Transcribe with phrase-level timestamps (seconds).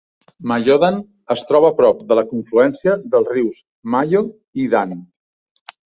[0.51, 0.95] Mayodan
[1.35, 3.63] es troba a prop de la confluència dels rius
[3.97, 4.27] Mayo
[4.65, 5.03] i Dan.